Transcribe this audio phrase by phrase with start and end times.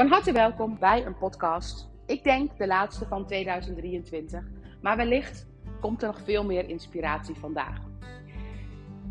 [0.00, 1.88] Van harte welkom bij een podcast.
[2.06, 4.44] Ik denk de laatste van 2023,
[4.82, 5.46] maar wellicht
[5.80, 7.78] komt er nog veel meer inspiratie vandaag.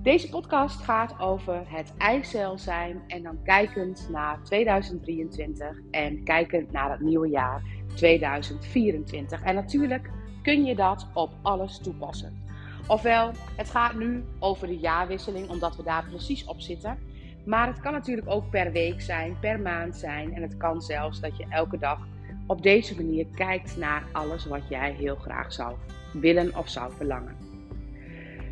[0.02, 6.92] Deze podcast gaat over het eicel zijn en dan kijkend naar 2023 en kijkend naar
[6.92, 7.64] het nieuwe jaar
[7.96, 9.42] 2024.
[9.42, 10.12] En natuurlijk
[10.42, 12.44] kun je dat op alles toepassen.
[12.88, 16.98] Ofwel, het gaat nu over de jaarwisseling, omdat we daar precies op zitten.
[17.46, 20.34] Maar het kan natuurlijk ook per week zijn, per maand zijn.
[20.34, 22.00] En het kan zelfs dat je elke dag
[22.48, 25.76] op deze manier kijkt naar alles wat jij heel graag zou
[26.14, 27.36] willen of zou verlangen.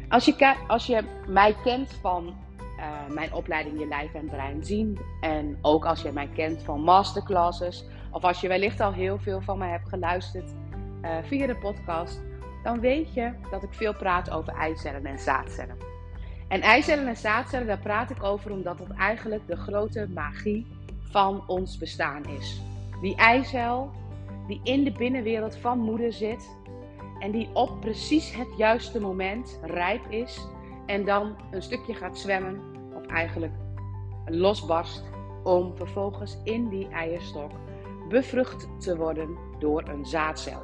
[0.10, 2.36] Als je, als je mij kent van
[2.78, 5.00] uh, mijn opleiding Je Lijf en Brein Zien.
[5.22, 7.86] En ook als je mij kent van masterclasses.
[8.12, 10.54] Of als je wellicht al heel veel van mij hebt geluisterd
[11.02, 12.22] uh, via de podcast.
[12.64, 15.78] Dan weet je dat ik veel praat over eicellen en zaadcellen.
[16.48, 20.66] En eicellen en zaadcellen, daar praat ik over omdat het eigenlijk de grote magie
[21.02, 22.62] van ons bestaan is.
[23.02, 23.92] Die eicel
[24.48, 26.50] die in de binnenwereld van moeder zit
[27.20, 30.48] en die op precies het juiste moment rijp is
[30.86, 32.62] en dan een stukje gaat zwemmen
[32.96, 33.54] of eigenlijk
[34.26, 35.04] losbarst
[35.44, 37.52] om vervolgens in die eierstok
[38.10, 40.62] bevrucht te worden door een zaadcel.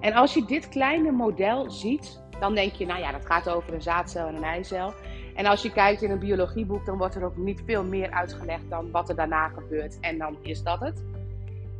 [0.00, 3.74] En als je dit kleine model ziet, dan denk je, nou ja, dat gaat over
[3.74, 4.92] een zaadcel en een eicel.
[5.34, 8.70] En als je kijkt in een biologieboek, dan wordt er ook niet veel meer uitgelegd
[8.70, 10.00] dan wat er daarna gebeurt.
[10.00, 11.04] En dan is dat het.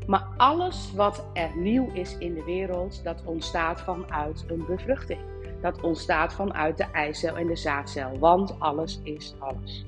[0.06, 5.20] Maar alles wat er nieuw is in de wereld, dat ontstaat vanuit een bevruchting.
[5.60, 9.84] Dat ontstaat vanuit de eicel en de zaadcel, want alles is alles.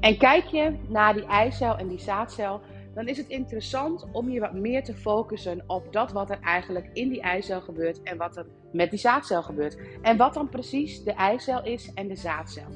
[0.00, 2.60] En kijk je naar die eicel en die zaadcel,
[2.96, 6.90] dan is het interessant om je wat meer te focussen op dat wat er eigenlijk
[6.92, 9.78] in die eicel gebeurt en wat er met die zaadcel gebeurt.
[10.02, 12.66] En wat dan precies de eicel is en de zaadcel.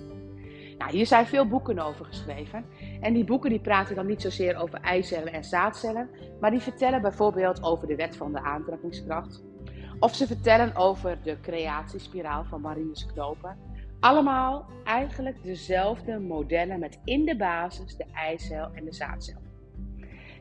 [0.78, 2.64] Nou, hier zijn veel boeken over geschreven.
[3.00, 6.08] En die boeken die praten dan niet zozeer over eicellen en zaadcellen,
[6.40, 9.42] maar die vertellen bijvoorbeeld over de wet van de aantrekkingskracht.
[9.98, 13.56] Of ze vertellen over de creatiespiraal van Marinus Knopen.
[14.00, 19.49] Allemaal eigenlijk dezelfde modellen met in de basis de eicel en de zaadcel.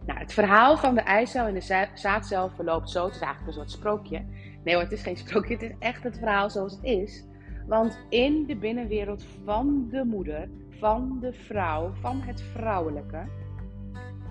[0.10, 3.06] Nou, het verhaal van de eicel en de zaadcel verloopt zo.
[3.06, 4.26] Het is eigenlijk een soort sprookje.
[4.64, 5.54] Nee hoor, het is geen sprookje.
[5.54, 7.26] Het is echt het verhaal zoals het is.
[7.68, 10.50] Want in de binnenwereld van de moeder,
[10.80, 13.28] van de vrouw, van het vrouwelijke.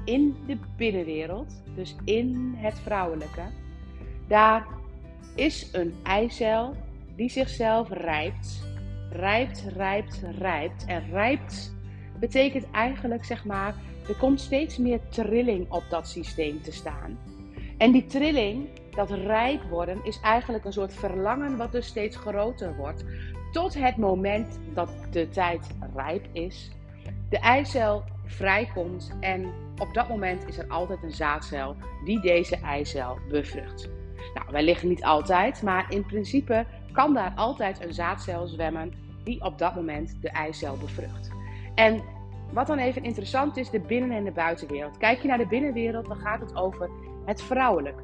[0.05, 3.43] In de binnenwereld, dus in het vrouwelijke.
[4.29, 4.67] Daar
[5.35, 6.75] is een eicel
[7.17, 8.67] die zichzelf rijpt.
[9.11, 10.85] Rijpt, rijpt, rijpt.
[10.85, 11.77] En rijpt
[12.19, 13.75] betekent eigenlijk, zeg maar,
[14.09, 17.19] er komt steeds meer trilling op dat systeem te staan.
[17.79, 22.77] En die trilling, dat rijp worden, is eigenlijk een soort verlangen wat dus steeds groter
[22.77, 23.05] wordt.
[23.53, 26.71] Tot het moment dat de tijd rijp is,
[27.29, 33.19] de eicel vrijkomt en op dat moment is er altijd een zaadcel die deze eicel
[33.29, 33.89] bevrucht.
[34.35, 38.93] Nou, wellicht niet altijd, maar in principe kan daar altijd een zaadcel zwemmen
[39.25, 41.31] die op dat moment de eicel bevrucht.
[41.75, 42.03] En
[42.53, 44.97] wat dan even interessant is, de binnen- en de buitenwereld.
[44.97, 46.91] Kijk je naar de binnenwereld, dan gaat het over
[47.25, 48.03] het vrouwelijke.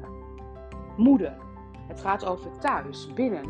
[0.97, 1.33] Moeder.
[1.87, 3.45] Het gaat over thuis, binnen.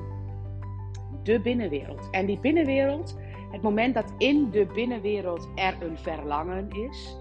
[1.23, 2.09] De binnenwereld.
[2.11, 3.17] En die binnenwereld,
[3.51, 7.17] het moment dat in de binnenwereld er een verlangen is.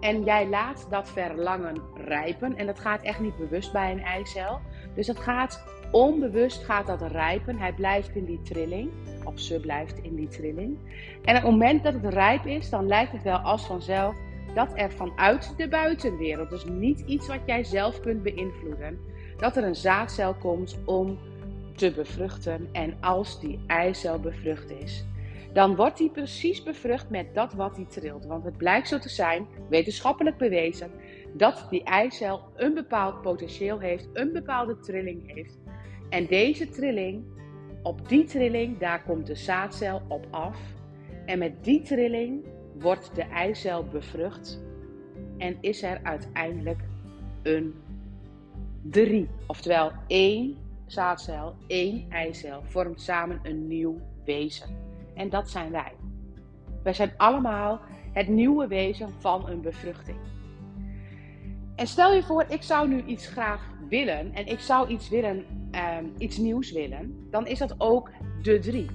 [0.00, 2.56] En jij laat dat verlangen rijpen.
[2.56, 4.60] En dat gaat echt niet bewust bij een eicel.
[4.94, 7.58] Dus dat gaat onbewust gaat dat rijpen.
[7.58, 8.90] Hij blijft in die trilling.
[9.24, 10.78] Of ze blijft in die trilling.
[11.24, 14.16] En op het moment dat het rijp is, dan lijkt het wel als vanzelf
[14.54, 18.98] dat er vanuit de buitenwereld, dus niet iets wat jij zelf kunt beïnvloeden,
[19.36, 21.18] dat er een zaadcel komt om
[21.74, 22.68] te bevruchten.
[22.72, 25.04] En als die eicel bevrucht is,
[25.52, 28.26] dan wordt die precies bevrucht met dat wat die trilt.
[28.26, 30.90] Want het blijkt zo te zijn, wetenschappelijk bewezen,
[31.32, 35.58] dat die eicel een bepaald potentieel heeft, een bepaalde trilling heeft.
[36.08, 37.24] En deze trilling,
[37.82, 40.58] op die trilling, daar komt de zaadcel op af.
[41.26, 42.44] En met die trilling
[42.78, 44.62] wordt de eicel bevrucht
[45.38, 46.80] en is er uiteindelijk
[47.42, 47.74] een
[48.82, 49.28] drie.
[49.46, 50.56] Oftewel één
[50.86, 54.76] zaadcel, één eicel vormt samen een nieuw wezen.
[55.14, 55.92] En dat zijn wij.
[56.82, 57.80] Wij zijn allemaal
[58.12, 60.18] het nieuwe wezen van een bevruchting.
[61.78, 65.44] En stel je voor, ik zou nu iets graag willen en ik zou iets willen,
[65.70, 68.10] ehm, iets nieuws willen, dan is dat ook
[68.42, 68.86] de drie.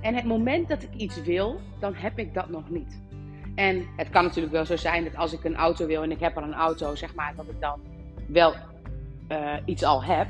[0.00, 3.02] En het moment dat ik iets wil, dan heb ik dat nog niet.
[3.54, 6.20] En het kan natuurlijk wel zo zijn dat als ik een auto wil en ik
[6.20, 7.80] heb al een auto, zeg maar, dat ik dan
[8.28, 8.54] wel
[9.28, 10.26] uh, iets al heb.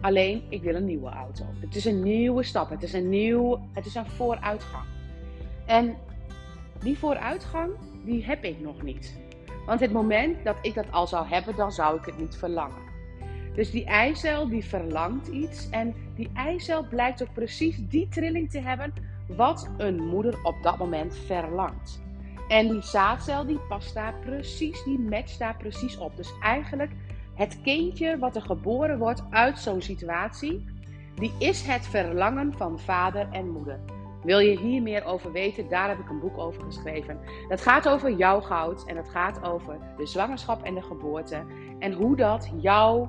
[0.00, 1.44] Alleen, ik wil een nieuwe auto.
[1.60, 2.70] Het is een nieuwe stap.
[2.70, 4.84] Het is een nieuw, het is een vooruitgang.
[5.66, 5.96] En
[6.82, 7.70] die vooruitgang,
[8.04, 9.25] die heb ik nog niet.
[9.66, 12.84] Want het moment dat ik dat al zou hebben, dan zou ik het niet verlangen.
[13.54, 18.60] Dus die eicel die verlangt iets en die eicel blijkt ook precies die trilling te
[18.60, 18.92] hebben
[19.28, 22.02] wat een moeder op dat moment verlangt.
[22.48, 26.16] En die zaadcel die past daar precies, die matcht daar precies op.
[26.16, 26.90] Dus eigenlijk
[27.34, 30.64] het kindje wat er geboren wordt uit zo'n situatie,
[31.14, 33.80] die is het verlangen van vader en moeder.
[34.22, 35.68] Wil je hier meer over weten?
[35.68, 37.20] Daar heb ik een boek over geschreven.
[37.48, 41.44] Dat gaat over jouw goud en dat gaat over de zwangerschap en de geboorte.
[41.78, 43.08] En hoe dat jou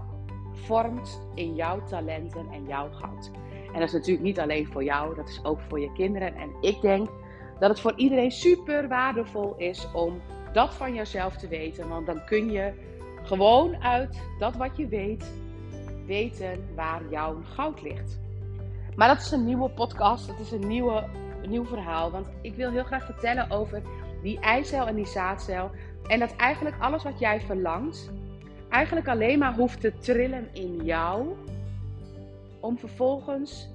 [0.51, 3.31] vormt in jouw talenten en jouw goud.
[3.67, 6.35] En dat is natuurlijk niet alleen voor jou, dat is ook voor je kinderen.
[6.35, 7.09] En ik denk
[7.59, 10.21] dat het voor iedereen super waardevol is om
[10.53, 11.89] dat van jezelf te weten.
[11.89, 12.73] Want dan kun je
[13.23, 15.31] gewoon uit dat wat je weet,
[16.05, 18.19] weten waar jouw goud ligt.
[18.97, 21.03] Maar dat is een nieuwe podcast, dat is een, nieuwe,
[21.47, 22.11] nieuw verhaal.
[22.11, 23.81] Want ik wil heel graag vertellen over
[24.21, 25.71] die eicel en die zaadcel.
[26.07, 28.11] En dat eigenlijk alles wat jij verlangt,
[28.69, 31.27] eigenlijk alleen maar hoeft te trillen in jou.
[32.59, 33.69] Om vervolgens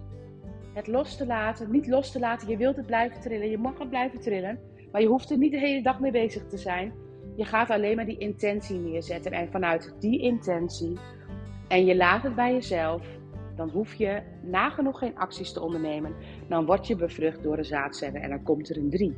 [0.73, 1.71] het los te laten.
[1.71, 3.51] Niet los te laten, je wilt het blijven trillen.
[3.51, 4.59] Je mag het blijven trillen.
[4.93, 6.93] Maar je hoeft er niet de hele dag mee bezig te zijn.
[7.37, 9.33] Je gaat alleen maar die intentie neerzetten.
[9.33, 10.99] En vanuit die intentie,
[11.69, 13.21] en je laat het bij jezelf,
[13.57, 16.15] dan hoef je nagenoeg geen acties te ondernemen.
[16.49, 19.17] Dan word je bevrucht door de zaadcellen en dan komt er een drie.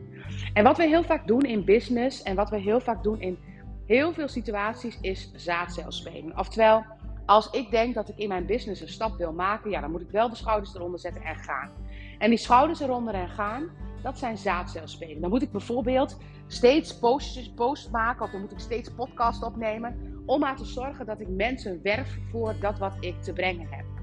[0.52, 3.38] En wat we heel vaak doen in business en wat we heel vaak doen in
[3.86, 6.38] heel veel situaties is zaadcelspelen.
[6.38, 6.84] Oftewel,
[7.26, 10.00] als ik denk dat ik in mijn business een stap wil maken, ja, dan moet
[10.00, 11.70] ik wel de schouders eronder zetten en gaan.
[12.18, 13.70] En die schouders eronder en gaan,
[14.02, 15.20] dat zijn zaadcelspelen.
[15.20, 20.22] Dan moet ik bijvoorbeeld steeds postjes, post maken of dan moet ik steeds podcast opnemen
[20.26, 23.93] om maar te zorgen dat ik mensen werf voor dat wat ik te brengen heb.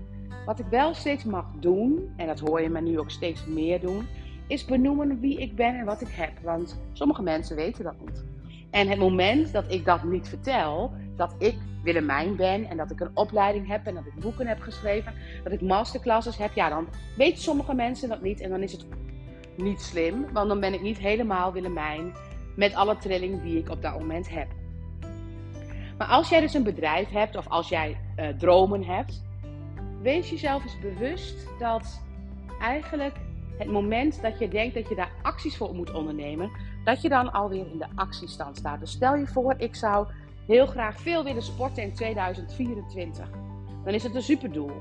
[0.45, 3.79] Wat ik wel steeds mag doen, en dat hoor je me nu ook steeds meer
[3.79, 4.07] doen,
[4.47, 6.31] is benoemen wie ik ben en wat ik heb.
[6.43, 8.23] Want sommige mensen weten dat niet.
[8.71, 12.99] En het moment dat ik dat niet vertel, dat ik Willemijn ben en dat ik
[12.99, 16.87] een opleiding heb en dat ik boeken heb geschreven, dat ik masterclasses heb, ja, dan
[17.17, 18.85] weten sommige mensen dat niet en dan is het
[19.55, 22.13] niet slim, want dan ben ik niet helemaal Willemijn
[22.55, 24.47] met alle trilling die ik op dat moment heb.
[25.97, 29.21] Maar als jij dus een bedrijf hebt of als jij uh, dromen hebt,
[30.01, 32.01] wees jezelf eens bewust dat
[32.59, 33.15] eigenlijk
[33.57, 36.51] het moment dat je denkt dat je daar acties voor moet ondernemen,
[36.83, 38.79] dat je dan alweer in de actiestand staat.
[38.79, 40.07] Dus stel je voor, ik zou
[40.47, 43.29] heel graag veel willen sporten in 2024.
[43.83, 44.71] Dan is het een superdoel.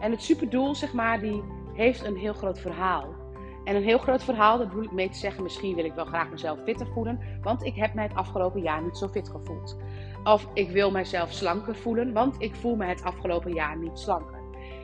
[0.00, 1.42] En het superdoel, zeg maar, die
[1.74, 3.20] heeft een heel groot verhaal.
[3.64, 6.04] En een heel groot verhaal, dat bedoel ik mee te zeggen, misschien wil ik wel
[6.04, 9.76] graag mezelf fitter voelen, want ik heb mij het afgelopen jaar niet zo fit gevoeld.
[10.24, 14.41] Of ik wil mijzelf slanker voelen, want ik voel me het afgelopen jaar niet slanker.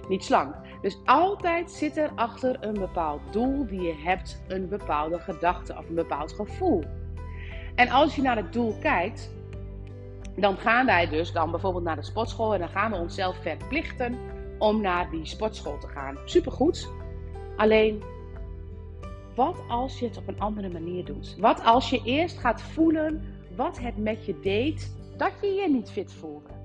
[0.09, 0.55] Niet slank.
[0.83, 5.89] Dus altijd zit er achter een bepaald doel die je hebt, een bepaalde gedachte of
[5.89, 6.85] een bepaald gevoel.
[7.75, 9.31] En als je naar het doel kijkt,
[10.37, 14.19] dan gaan wij dus dan bijvoorbeeld naar de sportschool en dan gaan we onszelf verplichten
[14.59, 16.17] om naar die sportschool te gaan.
[16.25, 16.89] Supergoed.
[17.57, 18.03] Alleen,
[19.35, 21.37] wat als je het op een andere manier doet?
[21.39, 23.25] Wat als je eerst gaat voelen
[23.57, 26.58] wat het met je deed dat je je niet fit voelde?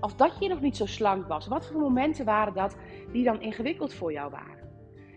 [0.00, 1.46] Of dat je nog niet zo slank was?
[1.46, 2.76] Wat voor momenten waren dat
[3.12, 4.68] die dan ingewikkeld voor jou waren?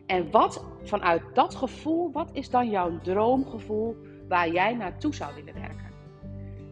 [0.06, 3.95] En wat vanuit dat gevoel, wat is dan jouw droomgevoel
[4.28, 5.91] waar jij naartoe zou willen werken?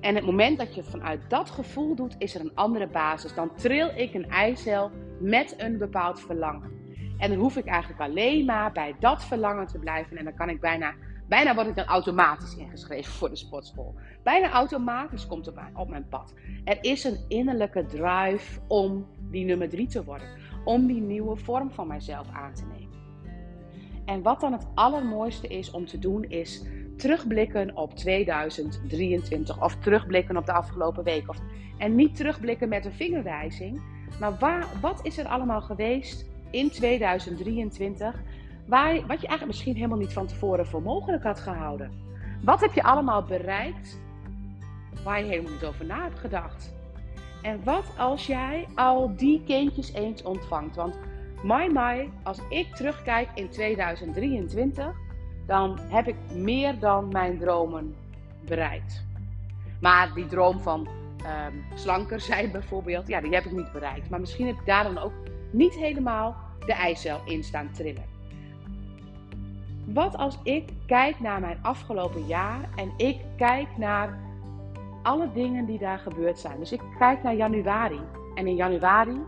[0.02, 3.34] En het moment dat je vanuit dat gevoel doet, is er een andere basis.
[3.34, 6.72] Dan tril ik een eicel met een bepaald verlangen.
[7.18, 10.18] En dan hoef ik eigenlijk alleen maar bij dat verlangen te blijven.
[10.18, 10.94] En dan kan ik bijna,
[11.30, 13.96] bijna word ik dan automatisch ingeschreven voor de sportschool.
[14.24, 16.34] Bijna automatisch komt het op mijn pad.
[16.64, 20.28] Er is een innerlijke drive om die nummer drie te worden.
[20.64, 22.98] Om die nieuwe vorm van mijzelf aan te nemen.
[24.06, 26.64] En wat dan het allermooiste is om te doen, is
[26.98, 31.30] terugblikken op 2023 of terugblikken op de afgelopen week.
[31.30, 31.38] Of,
[31.78, 33.82] en niet terugblikken met een vingerwijzing,
[34.20, 38.22] maar waar, wat is er allemaal geweest in 2023
[38.70, 41.92] wat je eigenlijk misschien helemaal niet van tevoren voor mogelijk had gehouden?
[42.44, 44.02] Wat heb je allemaal bereikt
[45.04, 46.74] waar je helemaal niet over na hebt gedacht?
[47.42, 50.76] En wat als jij al die kindjes eens ontvangt?
[50.76, 51.00] Want
[51.44, 54.96] my my, als ik terugkijk in 2023
[55.50, 57.96] dan heb ik meer dan mijn dromen
[58.46, 59.06] bereikt.
[59.82, 60.88] Maar die droom van
[61.24, 64.10] ehm, slanker zijn bijvoorbeeld, ja, die heb ik niet bereikt.
[64.10, 65.14] Maar misschien heb ik daar dan ook
[65.52, 66.36] niet helemaal
[66.66, 68.19] de eicel in staan trillen.
[69.94, 74.20] Wat als ik kijk naar mijn afgelopen jaar en ik kijk naar
[75.04, 76.60] alle dingen die daar gebeurd zijn.
[76.60, 78.00] Dus ik kijk naar januari.
[78.36, 79.22] En in januari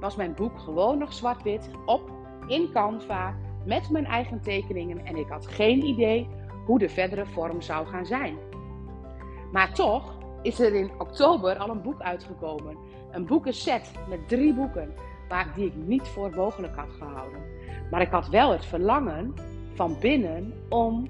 [0.00, 2.10] was mijn boek gewoon nog zwart-wit op
[2.46, 6.28] in Canva met mijn eigen tekeningen en ik had geen idee
[6.66, 8.36] hoe de verdere vorm zou gaan zijn.
[9.52, 12.76] Maar toch is er in oktober al een boek uitgekomen.
[13.10, 14.94] Een boekenset met drie boeken,
[15.28, 17.40] waar, die ik niet voor mogelijk had gehouden.
[17.90, 19.34] Maar ik had wel het verlangen
[19.74, 21.08] van binnen om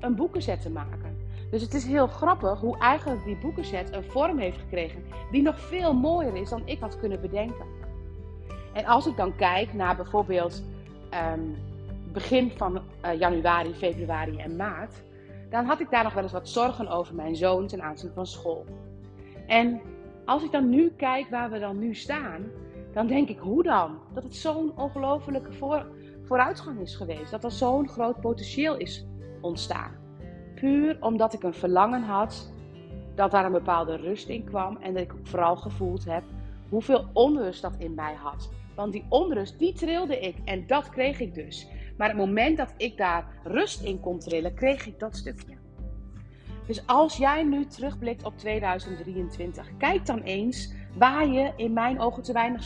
[0.00, 1.16] een boekenset te maken.
[1.50, 5.60] Dus het is heel grappig hoe eigenlijk die boekenset een vorm heeft gekregen die nog
[5.60, 7.66] veel mooier is dan ik had kunnen bedenken.
[8.72, 10.64] En als ik dan kijk naar bijvoorbeeld
[11.10, 11.40] ehm,
[12.12, 15.02] begin van uh, januari, februari en maart,
[15.50, 18.26] dan had ik daar nog wel eens wat zorgen over mijn zoon ten aanzien van
[18.26, 18.64] school.
[19.46, 19.80] En
[20.24, 22.46] als ik dan nu kijk waar we dan nu staan,
[22.92, 23.98] dan denk ik, hoe dan?
[24.14, 25.86] Dat het zo'n ongelofelijke voor,
[26.28, 27.30] vooruitgang is geweest.
[27.30, 29.06] Dat er zo'n groot potentieel is
[29.40, 29.96] ontstaan.
[30.54, 32.52] Puur omdat ik een verlangen had
[33.14, 34.76] dat daar een bepaalde rust in kwam.
[34.76, 36.22] En dat ik vooral gevoeld heb
[36.68, 38.50] hoeveel onrust dat in mij had.
[38.74, 40.36] Want die onrust, die trilde ik.
[40.44, 41.68] En dat kreeg ik dus.
[41.96, 45.56] Maar het moment dat ik daar rust in kon trillen, kreeg ik dat stukje.
[46.66, 52.22] Dus als jij nu terugblikt op 2023, kijk dan eens waar je in mijn ogen
[52.22, 52.62] te weinig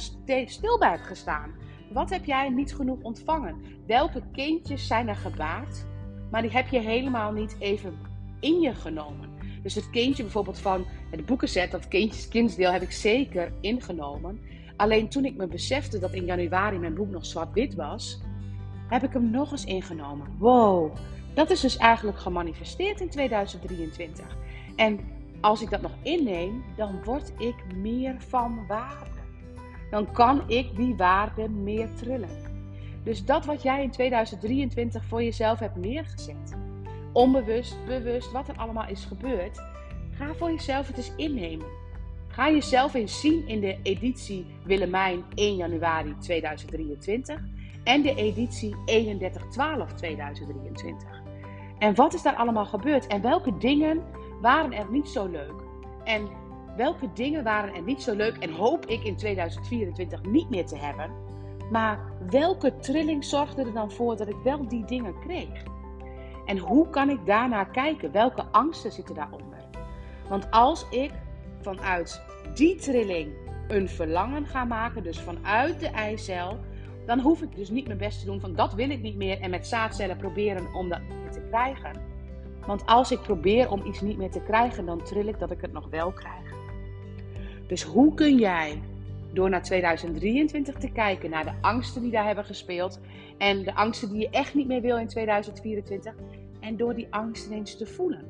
[0.47, 1.54] stil bij hebt gestaan.
[1.92, 3.56] Wat heb jij niet genoeg ontvangen?
[3.87, 5.84] Welke kindjes zijn er gebaard,
[6.30, 7.99] maar die heb je helemaal niet even
[8.40, 9.30] in je genomen?
[9.62, 14.40] Dus het kindje bijvoorbeeld van het boekenzet, dat kindjes, kindsdeel, heb ik zeker ingenomen.
[14.76, 18.20] Alleen toen ik me besefte dat in januari mijn boek nog zwart-wit was,
[18.88, 20.26] heb ik hem nog eens ingenomen.
[20.38, 20.96] Wow,
[21.34, 24.37] dat is dus eigenlijk gemanifesteerd in 2023.
[24.76, 25.00] En
[25.40, 29.22] als ik dat nog inneem, dan word ik meer van waarde.
[29.92, 32.28] Dan kan ik die waarde meer trillen.
[33.04, 36.56] Dus dat wat jij in 2023 voor jezelf hebt neergezet,
[37.12, 39.62] onbewust, bewust, wat er allemaal is gebeurd,
[40.11, 41.66] ga voor jezelf het eens innemen.
[42.28, 47.40] Ga jezelf eens zien in de editie Willemijn 1 januari 2023
[47.84, 48.76] en de editie 31-12-2023.
[51.78, 53.06] En wat is daar allemaal gebeurd?
[53.06, 54.02] En welke dingen
[54.40, 55.62] waren er niet zo leuk?
[56.04, 56.28] En
[56.76, 60.76] welke dingen waren er niet zo leuk en hoop ik in 2024 niet meer te
[60.76, 61.11] hebben?
[61.71, 61.99] Maar
[62.31, 65.62] welke trilling zorgde er dan voor dat ik wel die dingen kreeg?
[66.47, 68.12] En hoe kan ik daarnaar kijken?
[68.12, 69.64] Welke angsten zitten daaronder?
[70.29, 71.11] Want als ik
[71.61, 72.23] vanuit
[72.55, 73.33] die trilling
[73.69, 76.59] een verlangen ga maken, dus vanuit de eicel,
[77.07, 79.41] dan hoef ik dus niet mijn best te doen van dat wil ik niet meer
[79.41, 82.00] en met zaadcellen proberen om dat niet meer te krijgen.
[82.67, 85.61] Want als ik probeer om iets niet meer te krijgen, dan tril ik dat ik
[85.61, 86.62] het nog wel krijg.
[87.73, 88.83] Dus hoe kun jij
[89.33, 93.00] door naar 2023 te kijken, naar de angsten die daar hebben gespeeld
[93.38, 96.14] en de angsten die je echt niet meer wil in 2024
[96.61, 98.25] en door die angsten eens te voelen.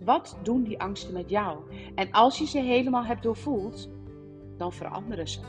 [0.00, 1.58] Wat doen die angsten met jou?
[1.94, 3.90] En als je ze helemaal hebt doorvoeld,
[4.58, 5.40] dan veranderen ze.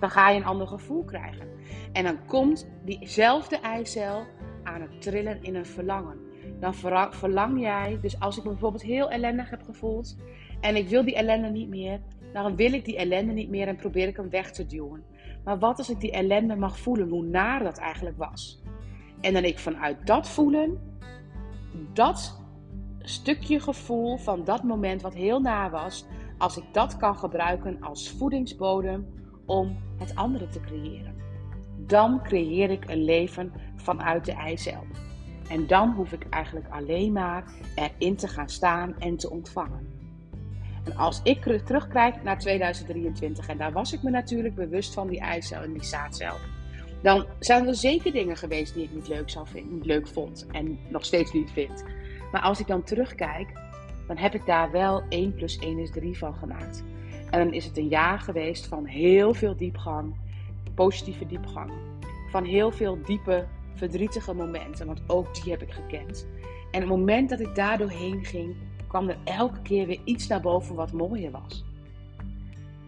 [0.00, 1.48] Dan ga je een ander gevoel krijgen.
[1.92, 4.24] En dan komt diezelfde eicel
[4.62, 6.18] aan het trillen in een verlangen.
[6.60, 6.74] Dan
[7.10, 10.16] verlang jij, dus als ik me bijvoorbeeld heel ellendig heb gevoeld
[10.60, 12.00] en ik wil die ellende niet meer,
[12.32, 15.04] dan wil ik die ellende niet meer en probeer ik hem weg te duwen.
[15.44, 18.62] Maar wat als ik die ellende mag voelen, hoe naar dat eigenlijk was?
[19.20, 20.78] En dan ik vanuit dat voelen,
[21.92, 22.42] dat
[22.98, 26.06] stukje gevoel van dat moment wat heel naar was,
[26.38, 29.06] als ik dat kan gebruiken als voedingsbodem
[29.46, 31.16] om het andere te creëren.
[31.76, 34.84] Dan creëer ik een leven vanuit de eicel.
[35.48, 37.44] En dan hoef ik eigenlijk alleen maar
[37.74, 39.97] erin te gaan staan en te ontvangen.
[40.84, 45.20] En als ik terugkijk naar 2023, en daar was ik me natuurlijk bewust van die
[45.20, 46.34] eicel en die zaadcel,
[47.02, 50.46] dan zijn er zeker dingen geweest die ik niet leuk, zou vinden, niet leuk vond
[50.50, 51.84] en nog steeds niet vind.
[52.32, 53.48] Maar als ik dan terugkijk,
[54.06, 56.84] dan heb ik daar wel 1 plus 1 is 3 van gemaakt.
[57.30, 60.14] En dan is het een jaar geweest van heel veel diepgang,
[60.74, 61.72] positieve diepgang.
[62.30, 66.26] Van heel veel diepe, verdrietige momenten, want ook die heb ik gekend.
[66.70, 68.56] En het moment dat ik daar doorheen ging,
[68.88, 71.64] kwam er elke keer weer iets naar boven wat mooier was.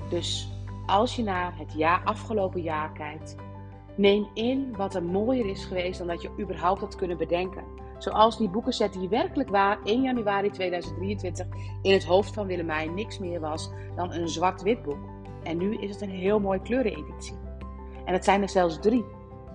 [0.08, 0.52] Dus
[0.86, 3.36] als je naar het jaar, afgelopen jaar kijkt,
[3.94, 7.64] neem in wat er mooier is geweest dan dat je überhaupt had kunnen bedenken.
[7.98, 11.46] Zoals die boekenset die werkelijk waar 1 januari 2023
[11.82, 15.08] in het hoofd van Willemijn niks meer was dan een zwart-wit boek.
[15.42, 17.38] En nu is het een heel mooi kleureneditie.
[18.04, 19.04] En het zijn er zelfs drie.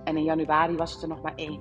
[0.04, 1.60] En in januari was het er nog maar één.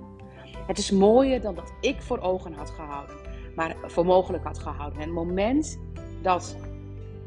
[0.68, 3.16] Het is mooier dan dat ik voor ogen had gehouden,
[3.56, 5.00] maar voor mogelijk had gehouden.
[5.00, 5.80] En het moment
[6.22, 6.58] dat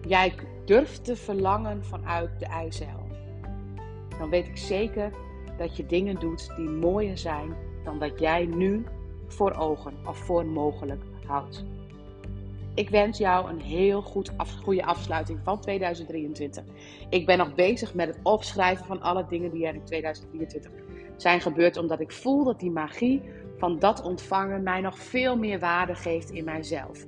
[0.07, 3.09] jij durft te verlangen vanuit de eicel,
[4.19, 5.13] dan weet ik zeker
[5.59, 7.55] dat je dingen doet die mooier zijn
[7.85, 8.85] dan dat jij nu
[9.27, 11.65] voor ogen of voor mogelijk houdt.
[12.75, 14.33] Ik wens jou een heel goed
[14.63, 16.65] goede afsluiting van 2023.
[17.09, 20.71] Ik ben nog bezig met het opschrijven van alle dingen die er in 2023
[21.19, 23.23] zijn gebeurd, omdat ik voel dat die magie
[23.57, 27.07] van dat ontvangen mij nog veel meer waarde geeft in mijzelf.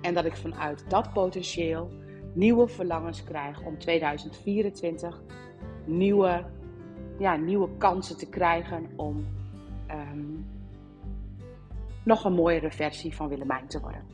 [0.00, 1.90] En dat ik vanuit dat potentieel
[2.34, 5.22] nieuwe verlangens krijg om 2024
[5.84, 6.44] nieuwe,
[7.18, 9.26] ja, nieuwe kansen te krijgen om
[9.86, 10.40] ehm,
[12.02, 14.06] nog een mooiere versie van Willemijn te worden.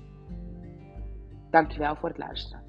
[1.50, 2.67] Dankjewel voor het luisteren.